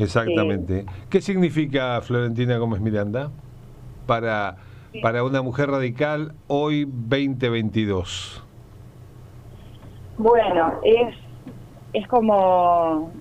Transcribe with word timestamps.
Exactamente. 0.00 0.84
¿Qué 1.08 1.20
significa 1.20 2.00
Florentina 2.00 2.56
Gómez 2.58 2.80
Miranda 2.80 3.30
para, 4.04 4.56
para 5.00 5.22
una 5.22 5.42
mujer 5.42 5.70
radical 5.70 6.34
hoy 6.48 6.86
2022? 6.86 8.44
Bueno, 10.18 10.72
es 10.82 11.14
es 11.92 12.06
como 12.08 13.12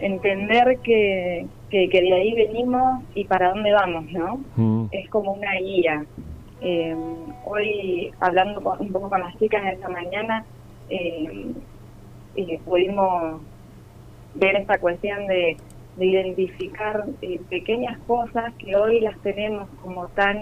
entender 0.00 0.78
que, 0.80 1.46
que, 1.70 1.88
de 1.88 2.12
ahí 2.12 2.34
venimos 2.34 3.02
y 3.14 3.24
para 3.24 3.50
dónde 3.50 3.72
vamos, 3.72 4.10
¿no? 4.12 4.40
Mm. 4.56 4.86
Es 4.92 5.08
como 5.08 5.32
una 5.32 5.54
guía. 5.54 6.04
Eh, 6.60 6.96
hoy, 7.44 8.12
hablando 8.20 8.60
un 8.78 8.92
poco 8.92 9.08
con 9.08 9.20
las 9.20 9.36
chicas 9.38 9.62
esta 9.72 9.88
mañana, 9.88 10.44
eh, 10.88 11.52
pudimos 12.64 13.40
ver 14.34 14.56
esta 14.56 14.78
cuestión 14.78 15.26
de, 15.26 15.56
de 15.96 16.06
identificar 16.06 17.04
eh, 17.22 17.40
pequeñas 17.48 17.98
cosas 18.06 18.52
que 18.54 18.74
hoy 18.76 19.00
las 19.00 19.18
tenemos 19.20 19.68
como 19.82 20.08
tan 20.08 20.36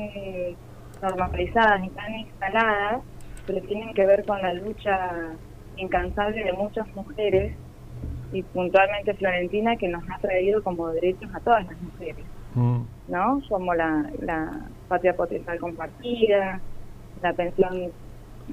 normalizadas 1.03 1.84
y 1.84 1.89
tan 1.91 2.14
instaladas, 2.14 3.03
pero 3.47 3.61
tienen 3.62 3.92
que 3.92 4.06
ver 4.06 4.25
con 4.25 4.41
la 4.41 4.55
lucha 4.55 5.34
incansable 5.77 6.45
de 6.45 6.53
muchas 6.53 6.86
mujeres 6.95 7.55
y 8.33 8.43
puntualmente 8.43 9.15
Florentina 9.15 9.77
que 9.77 9.89
nos 9.89 10.03
ha 10.11 10.19
traído 10.19 10.63
como 10.63 10.89
derechos 10.89 11.31
a 11.35 11.41
todas 11.41 11.67
las 11.67 11.81
mujeres, 11.81 12.25
mm. 12.55 12.81
¿no? 13.09 13.43
Como 13.49 13.75
la, 13.75 14.11
la 14.21 14.61
patria 14.89 15.15
potencial 15.15 15.59
compartida, 15.59 16.61
la 17.23 17.33
pensión 17.35 17.92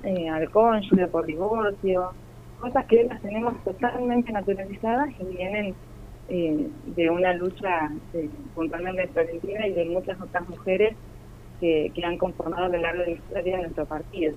eh, 0.03 0.29
al 0.29 0.49
cónyuge 0.51 1.07
por 1.07 1.25
divorcio, 1.25 2.11
cosas 2.59 2.85
que 2.85 3.05
las 3.05 3.21
tenemos 3.21 3.63
totalmente 3.63 4.31
naturalizadas 4.31 5.09
y 5.19 5.35
vienen 5.35 5.75
eh, 6.27 6.67
de 6.95 7.09
una 7.09 7.33
lucha 7.33 7.89
eh, 8.13 8.29
puntualmente 8.53 9.01
de 9.01 9.07
Florentina 9.07 9.67
y 9.67 9.73
de 9.73 9.85
muchas 9.85 10.19
otras 10.21 10.47
mujeres 10.47 10.95
que, 11.59 11.91
que 11.95 12.05
han 12.05 12.17
conformado 12.17 12.65
a 12.65 12.69
lo 12.69 12.77
largo 12.77 13.01
de 13.01 13.07
la 13.07 13.13
historia 13.13 13.55
de 13.55 13.61
nuestro 13.63 13.85
partido. 13.85 14.33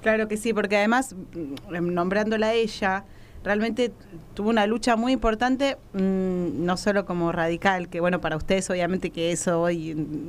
Claro 0.00 0.28
que 0.28 0.36
sí, 0.36 0.52
porque 0.54 0.76
además, 0.76 1.14
mm, 1.14 1.92
nombrándola 1.92 2.48
a 2.48 2.54
ella, 2.54 3.04
realmente 3.46 3.92
tuvo 4.34 4.50
una 4.50 4.66
lucha 4.66 4.96
muy 4.96 5.12
importante, 5.12 5.76
mm, 5.92 6.64
no 6.64 6.76
solo 6.76 7.06
como 7.06 7.30
radical, 7.30 7.88
que 7.88 8.00
bueno, 8.00 8.20
para 8.20 8.36
ustedes 8.36 8.68
obviamente 8.70 9.10
que 9.10 9.30
eso 9.30 9.62
hoy 9.62 9.94
mm, 9.94 10.28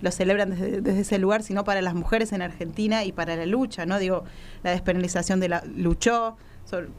lo 0.00 0.10
celebran 0.12 0.50
desde, 0.50 1.00
ese 1.00 1.18
lugar, 1.18 1.42
sino 1.42 1.64
para 1.64 1.82
las 1.82 1.94
mujeres 1.94 2.32
en 2.32 2.40
Argentina 2.40 3.04
y 3.04 3.10
para 3.10 3.34
la 3.34 3.46
lucha, 3.46 3.84
¿no? 3.84 3.98
Digo, 3.98 4.22
la 4.62 4.70
despenalización 4.70 5.40
de 5.40 5.48
la... 5.48 5.64
luchó 5.76 6.36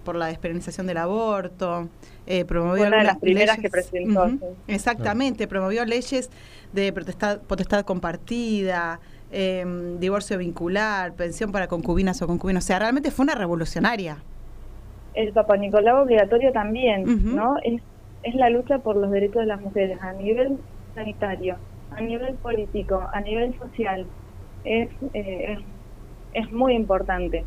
por 0.04 0.16
la 0.16 0.28
despenalización 0.28 0.86
del 0.86 0.98
aborto, 0.98 1.88
eh, 2.28 2.46
promovió 2.46 2.86
una 2.86 2.98
de 2.98 3.06
las 3.06 3.18
primeras 3.18 3.58
que 3.58 3.70
presentó. 3.70 4.30
Exactamente, 4.68 5.48
promovió 5.48 5.84
leyes 5.86 6.30
de 6.74 6.92
potestad, 6.92 7.40
potestad 7.40 7.86
compartida, 7.86 9.00
eh, 9.32 9.66
divorcio 10.00 10.38
vincular, 10.38 11.16
pensión 11.16 11.52
para 11.52 11.68
concubinas 11.68 12.22
o 12.22 12.28
concubinos. 12.28 12.66
O 12.66 12.68
sea, 12.68 12.80
realmente 12.80 13.10
fue 13.10 13.24
una 13.24 13.34
revolucionaria. 13.34 14.18
El 15.14 15.32
Papa 15.34 15.58
Nicolau 15.58 16.04
obligatorio 16.04 16.52
también, 16.52 17.36
¿no? 17.36 17.56
Es, 17.64 17.82
es 18.24 18.36
la 18.36 18.50
lucha 18.50 18.80
por 18.80 18.96
los 18.96 19.12
derechos 19.12 19.42
de 19.42 19.48
las 19.48 19.62
mujeres 19.62 20.02
a 20.02 20.14
nivel 20.14 20.58
sanitario, 20.96 21.58
a 21.92 22.02
nivel 22.02 22.36
político, 22.36 23.08
a 23.14 23.22
nivel 23.22 23.58
social. 23.60 24.06
Es, 24.64 24.90
eh, 25.14 25.58
es, 26.34 26.52
muy 26.52 26.74
importante. 26.74 27.44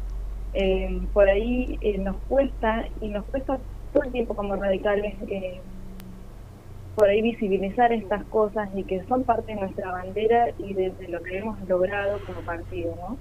Eh, 0.54 1.00
por 1.12 1.28
ahí 1.28 1.78
eh, 1.80 1.98
nos 1.98 2.16
cuesta, 2.28 2.84
y 3.00 3.08
nos 3.08 3.24
cuesta 3.26 3.58
todo 3.92 4.04
el 4.04 4.12
tiempo 4.12 4.34
como 4.34 4.56
radicales, 4.56 5.14
eh, 5.28 5.60
por 6.96 7.08
ahí 7.08 7.20
visibilizar 7.20 7.92
estas 7.92 8.24
cosas 8.24 8.70
y 8.74 8.82
que 8.84 9.04
son 9.04 9.24
parte 9.24 9.54
de 9.54 9.60
nuestra 9.60 9.92
bandera 9.92 10.48
y 10.58 10.72
de, 10.72 10.92
lo 11.08 11.22
que 11.22 11.38
hemos 11.38 11.60
logrado 11.68 12.18
como 12.26 12.40
partido, 12.40 12.94
¿no? 12.96 13.16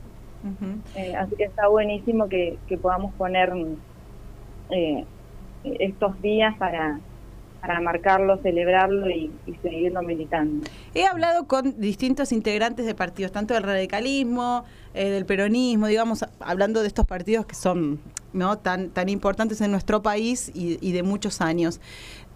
Eh, 0.95 1.15
así 1.15 1.35
que 1.35 1.45
está 1.45 1.67
buenísimo 1.67 2.29
que, 2.29 2.57
podamos 2.81 3.13
poner 3.15 3.51
eh, 4.69 5.05
estos 5.63 6.21
días 6.21 6.55
para, 6.57 6.99
para 7.61 7.81
marcarlo, 7.81 8.37
celebrarlo 8.41 9.09
y, 9.09 9.31
seguirlo 9.61 10.01
militando. 10.03 10.67
He 10.93 11.05
hablado 11.05 11.47
con 11.47 11.79
distintos 11.79 12.31
integrantes 12.31 12.85
de 12.85 12.93
partidos, 12.93 13.31
tanto 13.31 13.53
del 13.53 13.63
radicalismo, 13.63 14.65
eh, 14.93 15.09
del 15.09 15.25
peronismo, 15.25 15.87
digamos, 15.87 16.25
hablando 16.39 16.81
de 16.81 16.87
estos 16.87 17.05
partidos 17.05 17.45
que 17.45 17.55
son 17.55 17.99
no 18.33 18.57
tan, 18.57 18.89
tan 18.89 19.09
importantes 19.09 19.61
en 19.61 19.71
nuestro 19.71 20.03
país 20.03 20.51
y, 20.53 20.77
y 20.81 20.91
de 20.91 21.03
muchos 21.03 21.41
años 21.41 21.79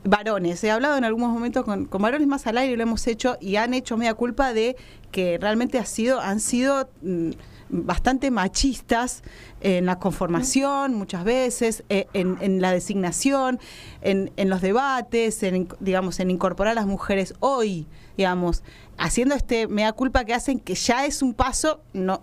varones. 0.03 0.63
He 0.63 0.71
hablado 0.71 0.97
en 0.97 1.03
algunos 1.03 1.31
momentos 1.31 1.65
con, 1.65 1.87
varones 1.89 2.27
más 2.27 2.47
al 2.47 2.57
aire, 2.57 2.75
lo 2.77 2.83
hemos 2.83 3.05
hecho 3.07 3.37
y 3.39 3.57
han 3.57 3.73
hecho 3.73 3.97
media 3.97 4.13
culpa 4.13 4.53
de 4.53 4.75
que 5.11 5.37
realmente 5.39 5.79
ha 5.79 5.85
sido, 5.85 6.19
han 6.19 6.39
sido 6.39 6.89
mm, 7.01 7.31
bastante 7.69 8.31
machistas 8.31 9.23
en 9.61 9.85
la 9.85 9.99
conformación 9.99 10.95
muchas 10.95 11.23
veces, 11.23 11.83
eh, 11.89 12.07
en, 12.13 12.61
la 12.61 12.71
designación, 12.71 13.59
en, 14.01 14.31
en, 14.37 14.49
los 14.49 14.61
debates, 14.61 15.43
en, 15.43 15.67
digamos, 15.79 16.19
en 16.19 16.31
incorporar 16.31 16.71
a 16.71 16.75
las 16.75 16.87
mujeres 16.87 17.33
hoy, 17.39 17.87
digamos, 18.17 18.63
haciendo 18.97 19.35
este 19.35 19.67
mea 19.67 19.91
culpa 19.93 20.25
que 20.25 20.33
hacen 20.33 20.59
que 20.59 20.75
ya 20.75 21.05
es 21.05 21.21
un 21.21 21.33
paso, 21.33 21.81
no 21.93 22.21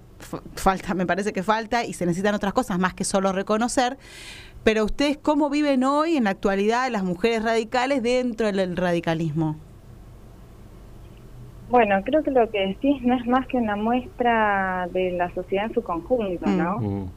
falta, 0.54 0.94
me 0.94 1.06
parece 1.06 1.32
que 1.32 1.42
falta 1.42 1.84
y 1.84 1.92
se 1.92 2.06
necesitan 2.06 2.34
otras 2.34 2.52
cosas 2.52 2.78
más 2.78 2.94
que 2.94 3.04
solo 3.04 3.32
reconocer 3.32 3.98
pero 4.66 4.84
ustedes, 4.84 5.16
¿cómo 5.16 5.48
viven 5.48 5.84
hoy 5.84 6.16
en 6.16 6.24
la 6.24 6.30
actualidad 6.30 6.90
las 6.90 7.04
mujeres 7.04 7.44
radicales 7.44 8.02
dentro 8.02 8.50
del 8.50 8.76
radicalismo? 8.76 9.54
Bueno, 11.70 12.02
creo 12.04 12.24
que 12.24 12.32
lo 12.32 12.50
que 12.50 12.66
decís 12.66 13.00
no 13.02 13.14
es 13.14 13.24
más 13.28 13.46
que 13.46 13.58
una 13.58 13.76
muestra 13.76 14.88
de 14.90 15.12
la 15.12 15.32
sociedad 15.34 15.66
en 15.66 15.74
su 15.74 15.84
conjunto, 15.84 16.50
¿no? 16.50 16.78
Mm. 16.78 16.84
Mm. 16.84 17.10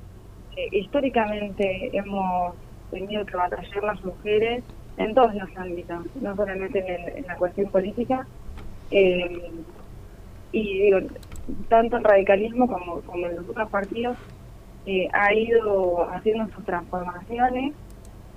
Eh, 0.57 0.67
históricamente 0.73 1.89
hemos 1.97 2.53
tenido 2.91 3.25
que 3.25 3.35
batallar 3.35 3.83
las 3.83 4.05
mujeres 4.05 4.63
en 4.97 5.15
todos 5.15 5.33
los 5.33 5.49
ámbitos, 5.57 6.05
no 6.21 6.35
solamente 6.35 7.17
en, 7.17 7.25
la 7.25 7.35
cuestión 7.35 7.71
política. 7.71 8.27
Eh, 8.91 9.51
y 10.51 10.83
digo, 10.83 10.99
tanto 11.67 11.97
el 11.97 12.03
radicalismo 12.03 12.67
como, 12.67 13.01
como 13.01 13.25
en 13.25 13.37
los 13.37 13.49
otros 13.49 13.71
partidos 13.71 14.17
eh, 14.85 15.07
ha 15.13 15.33
ido 15.33 16.09
haciendo 16.09 16.47
sus 16.53 16.63
transformaciones, 16.65 17.73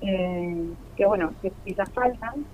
eh, 0.01 0.67
que 0.97 1.07
bueno, 1.07 1.33
que 1.41 1.53
quizás 1.65 1.91
faltan, 1.91 2.45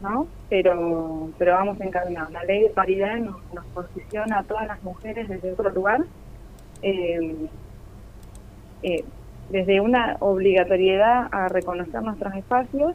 ¿no? 0.00 0.26
Pero, 0.48 1.30
pero 1.38 1.52
vamos 1.52 1.80
encaminados. 1.80 2.30
La 2.32 2.44
ley 2.44 2.62
de 2.62 2.70
paridad 2.70 3.16
nos, 3.16 3.36
posiciona 3.74 4.40
a 4.40 4.42
todas 4.44 4.66
las 4.66 4.82
mujeres 4.82 5.28
desde 5.28 5.52
otro 5.52 5.70
lugar, 5.70 6.04
eh, 6.82 7.48
desde 9.50 9.80
una 9.80 10.16
obligatoriedad 10.20 11.28
a 11.32 11.48
reconocer 11.48 12.02
nuestros 12.02 12.34
espacios 12.34 12.94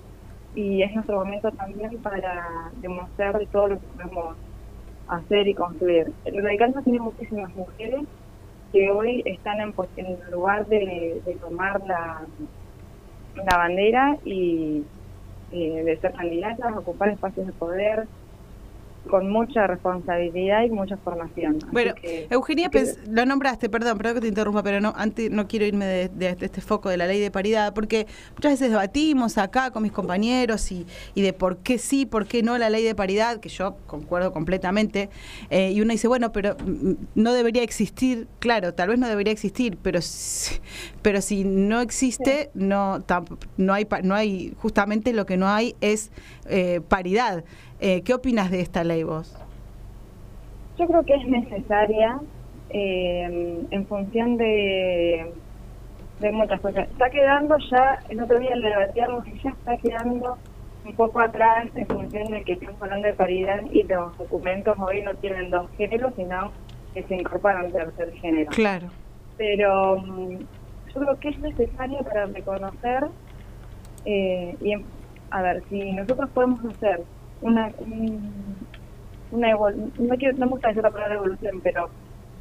y 0.55 0.81
es 0.81 0.93
nuestro 0.93 1.17
momento 1.17 1.51
también 1.51 1.97
para 1.99 2.71
demostrar 2.81 3.37
de 3.39 3.45
todo 3.47 3.69
lo 3.69 3.79
que 3.79 3.87
podemos 3.87 4.35
hacer 5.07 5.47
y 5.47 5.53
construir. 5.53 6.11
El 6.25 6.43
radicalismo 6.43 6.81
tiene 6.81 6.99
muchísimas 6.99 7.53
mujeres 7.55 8.03
que 8.71 8.89
hoy 8.91 9.21
están 9.25 9.59
en, 9.59 9.73
en 9.97 10.31
lugar 10.31 10.65
de, 10.67 11.21
tomar 11.41 11.81
la, 11.85 12.21
la 13.35 13.57
bandera 13.57 14.17
y 14.23 14.83
eh, 15.51 15.83
de 15.83 15.97
ser 15.97 16.13
candidatas, 16.13 16.75
ocupar 16.77 17.09
espacios 17.09 17.47
de 17.47 17.53
poder, 17.53 18.07
con 19.09 19.29
mucha 19.29 19.67
responsabilidad 19.67 20.63
y 20.63 20.69
mucha 20.69 20.97
formación. 20.97 21.59
Bueno, 21.71 21.93
Eugenia, 22.29 22.69
lo 23.09 23.25
nombraste, 23.25 23.69
perdón, 23.69 23.97
perdón 23.97 24.15
que 24.15 24.21
te 24.21 24.27
interrumpa, 24.27 24.63
pero 24.63 24.79
no 24.79 24.93
antes 24.95 25.31
no 25.31 25.47
quiero 25.47 25.65
irme 25.65 25.85
de, 25.85 26.37
este 26.39 26.61
foco 26.61 26.89
de 26.89 26.97
la 26.97 27.07
ley 27.07 27.19
de 27.19 27.31
paridad, 27.31 27.73
porque 27.73 28.07
muchas 28.35 28.53
veces 28.53 28.69
debatimos 28.69 29.37
acá 29.37 29.71
con 29.71 29.83
mis 29.83 29.91
compañeros 29.91 30.71
y, 30.71 30.85
y 31.15 31.21
de 31.21 31.33
por 31.33 31.57
qué 31.57 31.77
sí, 31.77 32.05
por 32.05 32.27
qué 32.27 32.43
no 32.43 32.57
la 32.57 32.69
ley 32.69 32.83
de 32.83 32.95
paridad, 32.95 33.39
que 33.39 33.49
yo 33.49 33.75
concuerdo 33.87 34.31
completamente, 34.31 35.09
eh, 35.49 35.71
y 35.71 35.81
uno 35.81 35.91
dice, 35.91 36.07
bueno, 36.07 36.31
pero 36.31 36.55
mm, 36.55 36.93
no 37.15 37.33
debería 37.33 37.63
existir, 37.63 38.27
claro, 38.39 38.73
tal 38.73 38.89
vez 38.89 38.99
no 38.99 39.07
debería 39.07 39.33
existir, 39.33 39.77
pero, 39.81 39.99
pero 41.01 41.21
si 41.21 41.43
no 41.43 41.81
existe, 41.81 42.51
no, 42.53 43.03
no, 43.57 43.73
hay, 43.73 43.87
no 44.03 44.15
hay, 44.15 44.53
justamente 44.57 45.13
lo 45.13 45.25
que 45.25 45.37
no 45.37 45.47
hay 45.47 45.75
es 45.81 46.11
eh, 46.47 46.81
paridad. 46.87 47.43
Eh, 47.83 48.03
¿Qué 48.03 48.13
opinas 48.13 48.51
de 48.51 48.61
esta 48.61 48.83
ley 48.83 49.01
vos? 49.01 49.35
Yo 50.77 50.85
creo 50.85 51.03
que 51.03 51.15
es 51.15 51.27
necesaria 51.27 52.19
eh, 52.69 53.65
en 53.71 53.87
función 53.87 54.37
de, 54.37 55.33
de 56.19 56.31
muchas 56.31 56.61
cosas. 56.61 56.87
Está 56.91 57.09
quedando 57.09 57.57
ya, 57.71 57.99
el 58.09 58.21
otro 58.21 58.37
día 58.37 58.55
le 58.55 58.69
debatíamos 58.69 59.27
y 59.27 59.39
ya 59.43 59.49
está 59.49 59.77
quedando 59.77 60.37
un 60.85 60.93
poco 60.93 61.21
atrás 61.21 61.69
en 61.73 61.87
función 61.87 62.25
de 62.25 62.43
que 62.43 62.53
estamos 62.53 62.79
hablando 62.83 63.07
de 63.07 63.13
paridad 63.15 63.61
y 63.71 63.81
los 63.83 64.15
documentos 64.15 64.77
hoy 64.77 65.01
no 65.01 65.15
tienen 65.15 65.49
dos 65.49 65.67
géneros, 65.75 66.13
sino 66.15 66.51
que 66.93 67.01
se 67.01 67.15
incorporan 67.15 67.71
tercer 67.71 68.13
género. 68.13 68.51
Claro. 68.51 68.89
Pero 69.37 69.97
mm, 69.97 70.37
yo 70.93 71.01
creo 71.01 71.19
que 71.19 71.29
es 71.29 71.39
necesario 71.39 71.97
para 72.03 72.27
reconocer 72.27 73.07
eh, 74.05 74.55
y, 74.61 74.75
a 75.31 75.41
ver, 75.41 75.63
si 75.67 75.93
nosotros 75.93 76.29
podemos 76.29 76.63
hacer 76.65 77.01
una, 77.41 77.71
una 79.31 79.51
no, 79.51 80.17
quiero, 80.17 80.37
no 80.37 80.45
me 80.45 80.51
gusta 80.51 80.69
decir 80.69 80.83
la 80.83 80.91
palabra 80.91 81.15
evolución, 81.15 81.61
pero 81.63 81.89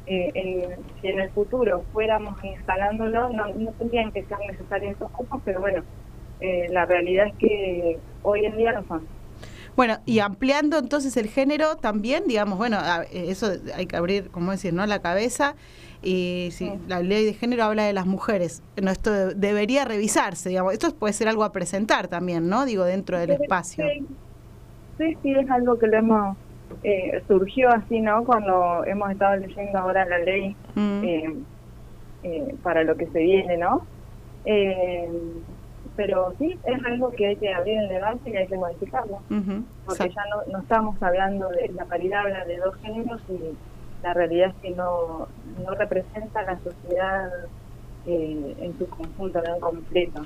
eh, 0.07 0.77
si 1.01 1.07
en 1.07 1.19
el 1.19 1.29
futuro 1.29 1.83
fuéramos 1.93 2.43
instalándolo, 2.43 3.29
no, 3.29 3.47
no 3.53 3.71
tendrían 3.73 4.11
que 4.11 4.23
ser 4.23 4.37
necesarios 4.47 4.95
esos 4.95 5.11
cupos, 5.11 5.41
pero 5.45 5.61
bueno, 5.61 5.83
eh, 6.39 6.67
la 6.71 6.85
realidad 6.85 7.27
es 7.27 7.35
que 7.35 7.99
hoy 8.23 8.45
en 8.45 8.57
día 8.57 8.73
no 8.73 8.85
son. 8.87 9.07
Bueno, 9.75 9.99
y 10.05 10.19
ampliando 10.19 10.77
entonces 10.79 11.15
el 11.15 11.27
género 11.27 11.77
también, 11.77 12.25
digamos, 12.27 12.57
bueno, 12.57 12.77
eso 13.13 13.53
hay 13.73 13.85
que 13.85 13.95
abrir, 13.95 14.29
como 14.29 14.51
decir, 14.51 14.73
¿no? 14.73 14.85
La 14.85 15.01
cabeza. 15.01 15.55
Y 16.03 16.49
si 16.51 16.71
la 16.87 16.99
ley 16.99 17.23
de 17.23 17.33
género 17.33 17.63
habla 17.63 17.83
de 17.83 17.93
las 17.93 18.05
mujeres, 18.05 18.63
no, 18.81 18.91
esto 18.91 19.33
debería 19.33 19.85
revisarse, 19.85 20.49
digamos. 20.49 20.73
Esto 20.73 20.93
puede 20.95 21.13
ser 21.13 21.29
algo 21.29 21.43
a 21.43 21.51
presentar 21.51 22.07
también, 22.07 22.49
¿no? 22.49 22.65
Digo, 22.65 22.83
dentro 22.83 23.17
del 23.17 23.31
espacio 23.31 23.85
sí, 23.87 24.05
sí, 25.21 25.33
es 25.33 25.49
algo 25.49 25.77
que 25.77 25.87
lo 25.87 25.97
hemos, 25.97 26.37
eh, 26.83 27.21
surgió 27.27 27.69
así, 27.69 27.99
¿no? 27.99 28.23
Cuando 28.23 28.85
hemos 28.85 29.11
estado 29.11 29.37
leyendo 29.37 29.79
ahora 29.79 30.05
la 30.05 30.19
ley 30.19 30.55
mm. 30.75 31.03
eh, 31.03 31.35
eh, 32.23 32.55
para 32.63 32.83
lo 32.83 32.95
que 32.95 33.07
se 33.07 33.19
viene, 33.19 33.57
¿no? 33.57 33.85
pero 35.95 36.33
sí, 36.39 36.57
es 36.63 36.85
algo 36.85 37.11
que 37.11 37.27
hay 37.27 37.35
que 37.35 37.53
abrir 37.53 37.77
el 37.77 37.89
debate 37.89 38.31
y 38.31 38.35
hay 38.35 38.47
que 38.47 38.55
modificarlo, 38.55 39.19
porque 39.85 40.09
ya 40.09 40.23
no, 40.31 40.51
no 40.51 40.59
estamos 40.59 41.03
hablando 41.03 41.49
de 41.49 41.67
la 41.73 41.85
paridad, 41.85 42.21
habla 42.21 42.45
de 42.45 42.57
dos 42.57 42.75
géneros 42.77 43.21
y 43.29 43.55
la 44.01 44.13
realidad 44.13 44.49
es 44.49 44.55
que 44.63 44.71
no, 44.71 45.27
no 45.63 45.75
representa 45.75 46.41
la 46.41 46.57
sociedad 46.59 47.29
en 48.07 48.73
su 48.79 48.87
conjunto, 48.87 49.43
en 49.43 49.59
completo. 49.59 50.23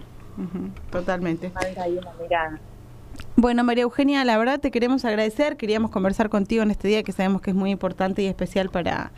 Totalmente. 0.92 1.50
Falta 1.50 1.84
ahí 1.84 1.98
una 1.98 2.14
mirada. 2.22 2.60
Bueno, 3.38 3.64
María 3.64 3.84
Eugenia, 3.84 4.24
la 4.24 4.38
verdad 4.38 4.60
te 4.60 4.72
queremos 4.72 5.06
agradecer. 5.06 5.58
Queríamos 5.58 5.92
conversar 5.92 6.30
contigo 6.30 6.64
en 6.64 6.72
este 6.72 6.88
día 6.88 7.04
que 7.04 7.12
sabemos 7.12 7.42
que 7.42 7.52
es 7.52 7.56
muy 7.56 7.72
importante 7.72 8.22
y 8.22 8.28
especial 8.28 8.70
para, 8.70 9.12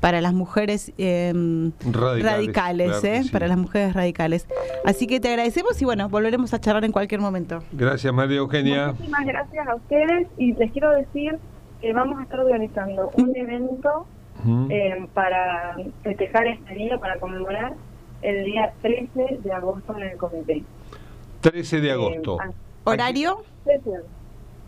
para 0.00 0.20
las 0.20 0.32
mujeres 0.32 0.92
em, 0.98 1.72
radicales, 1.90 3.04
¿eh? 3.04 3.22
para 3.30 3.48
las 3.48 3.58
mujeres 3.58 3.94
radicales. 3.94 4.46
Así 4.84 5.06
que 5.06 5.20
te 5.20 5.28
agradecemos 5.28 5.80
y 5.80 5.84
bueno, 5.84 6.08
volveremos 6.08 6.54
a 6.54 6.60
charlar 6.60 6.84
en 6.84 6.92
cualquier 6.92 7.20
momento. 7.20 7.62
Gracias, 7.72 8.12
María 8.12 8.38
Eugenia. 8.38 8.88
Muchísimas 8.88 9.26
gracias 9.26 9.68
a 9.68 9.74
ustedes 9.74 10.28
y 10.38 10.54
les 10.54 10.72
quiero 10.72 10.90
decir 10.92 11.38
que 11.80 11.92
vamos 11.92 12.18
a 12.18 12.22
estar 12.22 12.40
organizando 12.40 13.10
un 13.14 13.36
evento 13.36 14.06
em, 14.70 15.06
para 15.08 15.76
festejar 16.02 16.46
este 16.46 16.74
día, 16.74 16.98
para 16.98 17.18
conmemorar 17.18 17.74
el 18.22 18.44
día 18.44 18.72
13 18.82 19.40
de 19.42 19.52
agosto 19.52 19.96
en 19.96 20.02
el 20.02 20.16
comité. 20.16 20.62
13 21.42 21.80
de 21.80 21.92
agosto. 21.92 22.38
Em, 22.42 22.52
¿Horario? 22.84 23.42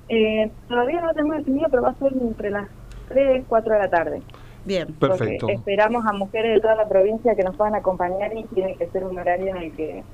Eh, 0.09 0.51
todavía 0.69 1.01
no 1.01 1.07
lo 1.09 1.15
tengo 1.15 1.35
definido, 1.35 1.69
pero 1.71 1.83
va 1.83 1.91
a 1.91 1.95
ser 1.95 2.13
entre 2.13 2.51
las 2.51 2.69
3 3.09 3.41
y 3.41 3.45
4 3.45 3.73
de 3.73 3.79
la 3.79 3.91
tarde. 3.91 4.23
Bien, 4.65 4.93
perfecto. 4.95 5.49
esperamos 5.49 6.07
a 6.07 6.13
mujeres 6.13 6.55
de 6.55 6.61
toda 6.61 6.77
la 6.77 6.89
provincia 6.89 7.35
que 7.35 7.43
nos 7.43 7.57
puedan 7.57 7.75
acompañar 7.75 8.37
y 8.37 8.45
tiene 8.45 8.77
que 8.77 8.87
ser 8.89 9.05
un 9.05 9.19
horario 9.19 9.49
en 9.49 9.57
el 9.57 9.73
que, 9.73 10.05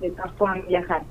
que 0.00 0.12
puedan 0.36 0.66
viajar. 0.66 1.04